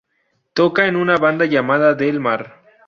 Toca 0.53 0.87
en 0.87 0.95
una 0.95 1.17
banda 1.17 1.45
llamada 1.45 1.93
Del 1.93 2.19
Mar. 2.19 2.55